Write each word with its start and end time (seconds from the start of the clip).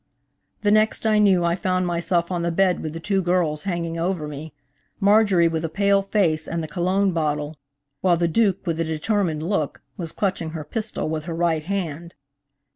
The 0.63 0.71
next 0.71 1.05
I 1.05 1.19
knew 1.19 1.45
I 1.45 1.55
found 1.55 1.85
myself 1.85 2.31
on 2.31 2.41
the 2.41 2.51
bed 2.51 2.79
with 2.79 2.93
the 2.93 2.99
two 2.99 3.21
girls 3.21 3.61
hanging 3.69 3.99
over 3.99 4.27
me, 4.27 4.51
Marjorie 4.99 5.47
with 5.47 5.63
a 5.63 5.69
pale 5.69 6.01
face 6.01 6.47
and 6.47 6.63
the 6.63 6.67
cologne 6.67 7.11
bottle, 7.11 7.55
while 7.99 8.17
the 8.17 8.27
Duke, 8.27 8.65
with 8.65 8.79
a 8.79 8.83
determined 8.83 9.43
look, 9.43 9.83
was 9.97 10.11
clutching 10.11 10.49
her 10.57 10.63
pistol 10.63 11.07
with 11.07 11.25
her 11.25 11.35
right 11.35 11.65
hand. 11.65 12.15